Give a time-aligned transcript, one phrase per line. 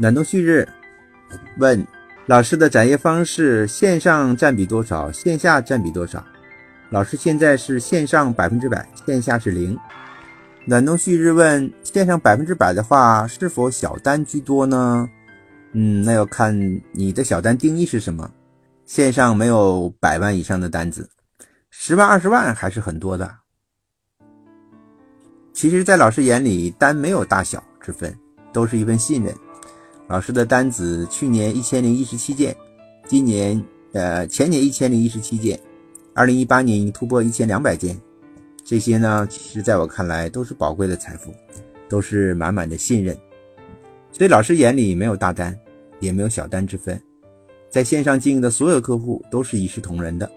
[0.00, 0.66] 暖冬旭日
[1.58, 1.84] 问
[2.26, 5.10] 老师的展业方式，线上占比多少？
[5.10, 6.24] 线下占比多少？
[6.90, 9.76] 老师现在是线上百分之百，线下是零。
[10.64, 15.10] 暖冬旭日问线上百分之百的话，是否小单居多呢？
[15.72, 18.30] 嗯，那要看你的小单定义是什么。
[18.86, 21.10] 线上没有百万以上的单子，
[21.70, 23.28] 十万、二十万还是很多的。
[25.52, 28.16] 其实，在老师眼里，单没有大小之分，
[28.52, 29.34] 都是一份信任。
[30.08, 32.56] 老师的单子去年一千零一十七件，
[33.06, 35.60] 今年呃前年一千零一十七件，
[36.14, 37.94] 二零一八年已突破一千两百件。
[38.64, 41.30] 这些呢，其实在我看来都是宝贵的财富，
[41.90, 43.14] 都是满满的信任。
[44.10, 45.54] 所以老师眼里没有大单，
[46.00, 46.98] 也没有小单之分。
[47.68, 50.30] 在线上经营的所有客户都是一视同仁的。